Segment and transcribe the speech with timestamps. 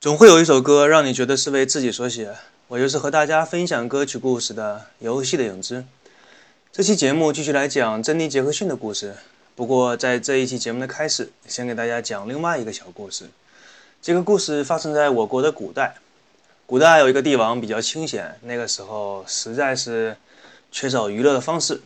[0.00, 2.32] 总会有一首歌让你觉得是为自己所写，
[2.68, 5.84] 我就是和大家分享歌曲故事的游戏的影子。
[6.70, 9.16] 这期节目继续来讲珍妮·杰克逊的故事。
[9.56, 13.28] 不过在这一期节目的开始，先给大家讲另外一个小故事。
[14.00, 15.96] 这个故事发生在我国的古代。
[16.64, 20.16] 古代有一个帝王比较清闲，那个时候实在是
[20.70, 21.80] 缺少娱乐的方式，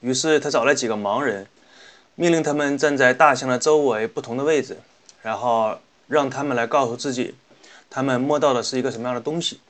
[0.00, 1.46] 于是他找了几个盲人，
[2.16, 4.76] 命令他们站在大象的周围不同的位置，
[5.22, 5.78] 然后
[6.08, 7.36] 让他们来告诉自己。
[7.94, 9.60] 他们摸到的是一个什么样的东西？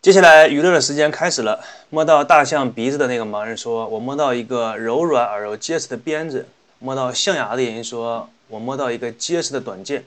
[0.00, 1.58] 接下来娱乐的时间开始了。
[1.90, 6.46] 摸到大象鼻子的那个盲人说：“我摸到一个柔软而又结实的鞭子。”
[6.78, 10.04] 摸到象牙的人说：“我摸到一个结实的短剑。”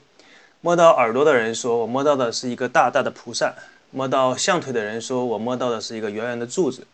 [0.62, 3.54] 摸到耳朵的人说：“我摸到的是一个大大的蒲扇。”
[3.92, 6.86] 摸到象腿的人说：“我摸到的是一个圆圆的柱子。”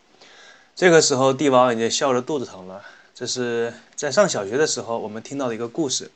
[0.74, 2.82] 这个时候，帝王已经笑得肚子疼了。
[3.14, 6.10] 这是在上小学的时候我们听到的一个故事。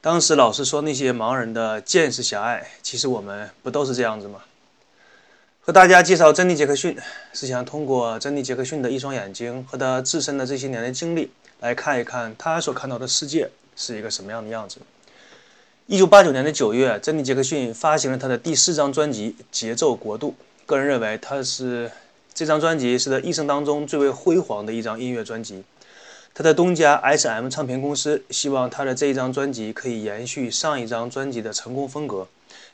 [0.00, 4.40] 当时老师说那些盲人的见识狭隘，其实我们不都是这样子吗？
[5.62, 6.96] 和大家介绍珍妮·杰克逊，
[7.34, 14.78] 是想通过珍妮·杰克逊的一双眼睛和他自身的这些年的经历，来看一看他所看到的世界是一个什么样的样子。
[15.86, 20.34] 一九八九年的九月，珍妮·杰克逊发行了他的第四张专辑《节奏国度》。
[20.66, 21.90] 个人认为，他是
[22.32, 25.62] 这张专辑是他一生当中最为辉煌的一张音乐专辑。
[26.32, 32.26] 他的东家 S.M 唱片公司希望他的这一张专辑可以延续上一张专辑的成功风格，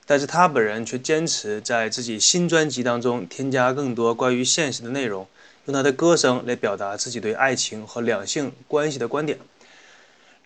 [0.05, 5.27] 但是他本人却坚持在自己新专辑当中添加更多关于现实的内容，
[5.65, 9.39] 用他的歌声来表达自己对爱情和两性关系的观点。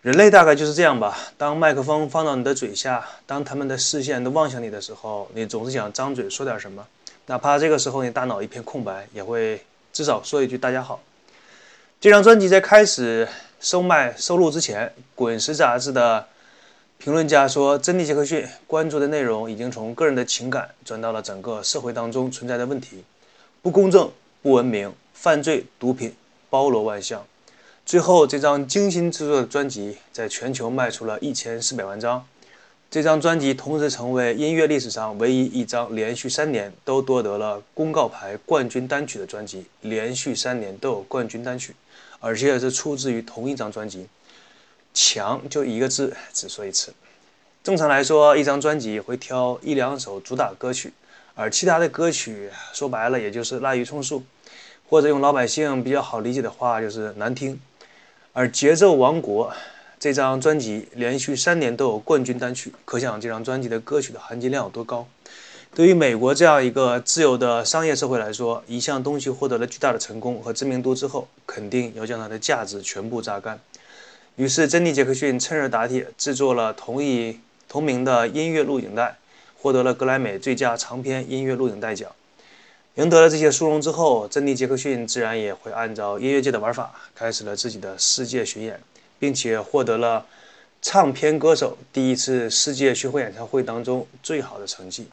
[0.02, 6.86] 人类大概就是这样吧，当麦克风放到你的嘴下，当他们的视线都望向你的时候，你总是想张嘴说点什么，
[7.26, 11.02] 哪怕这个时候你大脑一片空白，也会至少说一句“大家好”。
[12.00, 13.28] 这张专辑在开始
[13.60, 16.26] 收卖收录之前，《滚石》杂志的
[16.96, 23.04] 评论家说：“珍妮·杰克逊关注的内容已经从个人的情感转到了整个社会当中存在的问题，
[23.60, 26.14] 不公正、不文明、犯罪、毒品，
[26.48, 27.22] 包罗万象。
[27.84, 32.26] 最后，这张精心制作的专辑在全球卖出了一千四百万张。
[32.90, 41.72] 这张专辑同时成为音乐历史上唯一一张连续三年都夺得了公告牌冠军单曲的专辑，连续三年都有冠军单曲。”
[42.18, 44.06] 而且是出自于同一张专辑，
[44.92, 46.92] 强就一个字，只说一次。
[47.62, 50.92] 正常来说，一张专辑会挑一两首主打歌曲，
[51.34, 54.22] 而其他的歌曲说白了也就是滥竽充数，
[54.88, 57.58] 或者用老百姓比较好理解的话就是难听。
[58.32, 59.50] 而《节奏王国》
[60.00, 65.06] 这张专辑连续三年都有冠军单曲，可想这张专辑的歌曲的含金量有多高。
[65.74, 73.60] 对于美国这样一个自由的商业社会来说，一项东西获得了巨大的成功和知名度之后，肯定要将它的价值全部榨干。
[74.36, 79.18] 于是，珍妮·杰克逊趁热打铁，制作了同一同名的音乐录影带，
[79.60, 82.10] 获得了格莱美最佳长篇音乐录影带奖。
[82.94, 88.80] 赢得了这些殊荣之后，珍妮·杰克逊自然也会按照音乐界的玩法，开始了自己的世界巡演，
[89.20, 90.26] 并且获得了
[90.82, 95.06] 唱片歌手第一次世界巡回演唱会当中最好的成绩。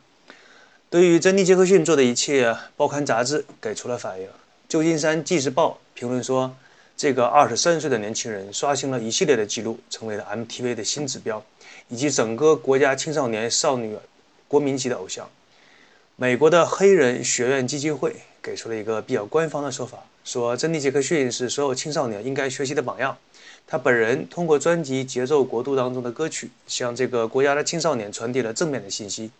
[0.89, 4.25] 对于珍妮·杰克逊做的一切，报刊杂志给出了反应。
[4.69, 6.55] 《旧金山纪事报》评论说
[6.95, 11.43] ：“这个二十三岁的年轻人刷新了一系列的记录，成为了 MTV 的新指标，
[11.89, 13.97] 以及整个国家青少年少女
[14.47, 15.29] 国民级的偶像。”
[16.15, 23.17] 美国的黑人学院基金会给出了一个比较官方的说法，说珍妮·杰克逊是所有青少年应该学习的榜样。
[23.65, 29.31] 他本人通过专辑《节奏国度》当中的歌曲，向这个国家的青少年传递了正面的信息。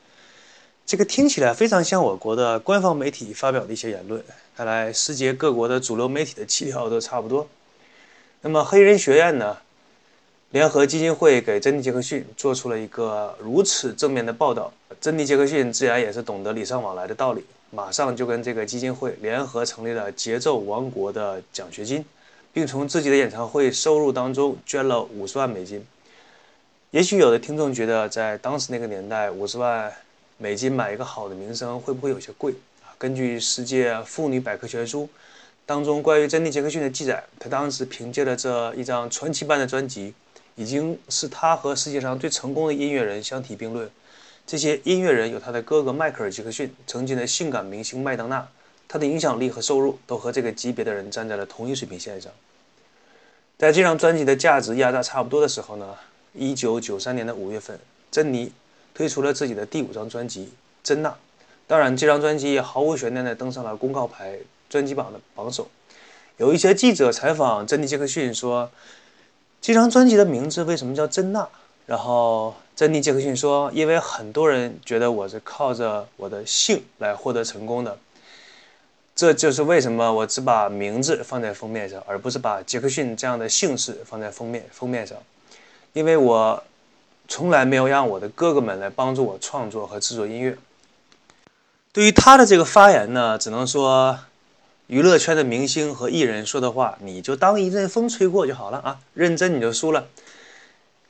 [0.85, 4.23] 这个听起来非常像我国的官方媒体发表的一些言论。
[4.55, 7.49] 看来世界各国的主流媒体的气调都差不多。
[8.39, 9.57] 那么黑人学院呢？
[10.57, 22.03] 联合基金会给珍妮·杰克逊做出了一个如此正面的报道，珍妮·杰克逊自然也是懂得礼尚往来的道理，马上就跟这个基金会联合成立了节奏王国的奖学金，
[22.51, 25.85] 并从自己的演唱会收入当中捐了五十万美金。
[26.89, 29.93] 也许有的听众觉得，在当时那个年代，五十万。
[30.39, 32.53] 美金买一个好的名声会不会有些贵
[32.83, 32.93] 啊？
[32.99, 35.03] 根据《世界妇女百科全书》
[35.65, 40.13] 当中关于珍妮·杰克逊的记载，她当时凭借着这一张传奇般的专辑，
[40.57, 43.89] 已经是他和世界上最成功的音乐人相提并论。
[44.45, 48.45] 这些音乐人有他的哥哥迈克尔·杰克逊，曾经的性感明星麦当娜，
[48.89, 52.29] 他的影响力和收入都和这个级别的人站在了同一水平线上。
[53.57, 55.95] 在这张专辑的价值压榨差不多的时候呢，
[56.33, 57.79] 一九九三年的五月份，
[58.11, 58.51] 珍妮。
[58.93, 60.45] 推出了自己的第五张专辑
[60.81, 61.09] 《珍娜》，
[61.67, 65.69] 当然，这张专辑也毫无悬念地登上了公告牌专辑榜的榜首。
[66.37, 68.71] 有一些记者采访珍妮·杰克逊说
[69.67, 71.45] ：“这张专辑的名字为什么叫珍娜？
[71.85, 77.97] 然后珍妮·杰克逊说：“因为很多人觉得我是靠着我的姓来获得成功的，
[79.13, 85.17] 这就是为什么我只把名字放在封面上，而不是把杰克逊这样的姓氏放在封面封面上，
[85.91, 86.63] 因为我
[87.27, 90.57] 从来没有让我的哥哥们来帮助我创作和制作音乐。”
[91.91, 94.17] 对于他的这个发言呢，只能说，
[94.87, 98.97] 娱乐圈的明星和艺人说的话，你就当一阵风吹过就好了啊！
[99.13, 100.07] 认真你就输了。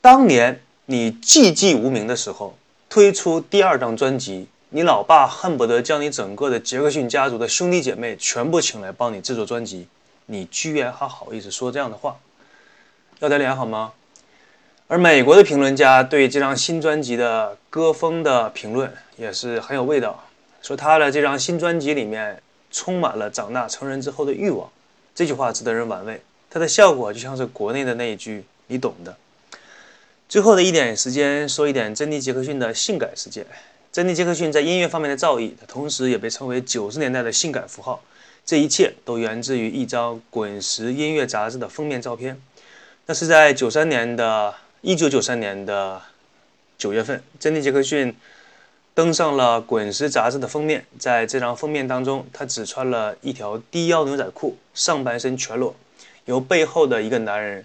[0.00, 2.58] 当年你寂寂无名的时候，
[2.88, 9.86] 推出第二张专辑，你老爸恨不得将你整个的杰克逊家族的兄弟姐妹全部请来帮你制作专辑，
[10.26, 12.16] 你居然还好意思说这样的话，
[13.20, 13.92] 要点脸好吗？
[14.88, 20.24] 而美国的评论家对这张新专辑的歌风的评论也是很有味道，
[20.62, 24.70] 说他的这张新专辑里面充满了长大成人之后的欲望，
[25.14, 26.20] 这句话值得人玩味。
[26.50, 29.16] 它的效果就像是国内的那一句“你懂的”。
[30.28, 33.46] 最后的一点时间，说一点珍妮·杰克逊的性感事件。
[33.90, 38.02] 珍妮·杰克逊在音乐方面的造诣，同时也被称为九十年代的性感符号。
[38.44, 42.40] 这一切都源自于一张《滚石》音乐杂志的封面照片。
[43.06, 46.00] 那是在九三年的一九九三年的
[46.76, 48.14] 九月份，珍妮·杰克逊
[48.98, 50.84] 登上了《滚石》杂志的封面。
[50.98, 55.72] 在这张封面当中，他只穿了一条低腰牛仔裤，上半身全裸，
[56.24, 57.64] 由背后的一个男人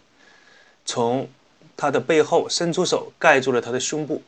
[0.86, 1.28] 从。
[1.76, 4.22] 他的背后伸出手盖住了他的胸部。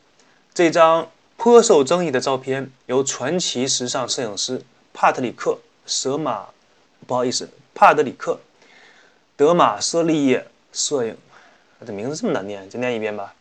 [0.52, 1.08] 这张
[1.38, 4.60] 颇受争议的照片由传奇时尚摄影师
[4.92, 5.52] 帕特里克·
[5.86, 6.48] 舍马，
[7.06, 8.34] 不好意思，帕特里克·
[9.38, 11.16] 德马瑟利耶摄影。
[11.86, 13.36] 这名字这么难念，再念一遍吧。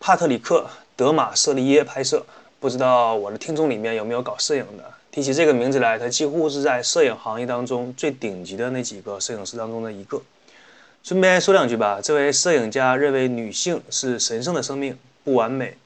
[0.00, 2.26] 帕特里克·德马瑟利耶拍摄。
[2.58, 4.84] 不知道我的听众里面有没有搞摄影的？
[5.10, 10.20] 提起这个名字来，他几乎是在摄影行业当中最顶级的那几个摄影师当中的一个。
[11.02, 12.00] 顺便说两句吧。
[12.02, 15.76] 这位摄影家认为女性是神圣的生命，不完美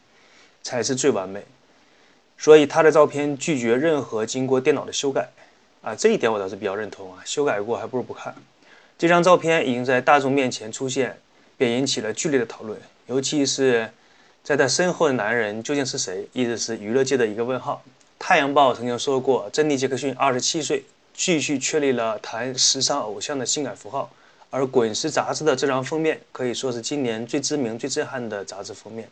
[0.62, 1.44] 才是最完美，
[2.38, 5.28] 所以他的照片拒绝任何经过电脑的修改。
[5.82, 8.34] 啊，这一点我倒是比较认同啊，修改过还不如不看。
[8.98, 11.16] 这张照片已经在大众面前出现，
[11.56, 13.90] 便引起了剧烈的讨论，尤其是
[14.42, 17.82] 在他身后的男人究竟是谁，一直是娱乐界的一个问号。
[18.18, 20.84] 《太阳报》曾经说过，珍妮·杰克逊二十七岁，
[21.14, 24.10] 继续确立了谈时尚偶像的性感符号。
[24.50, 29.08] 而《滚石》杂志的这张封面可以说是今年最知名、最震撼的杂志封面。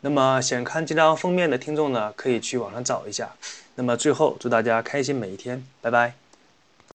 [0.00, 3.30] 那么，想看这张封面的听众呢，可以去网上找一下。
[3.76, 6.27] 那么，最后祝大家开心每一天，拜拜。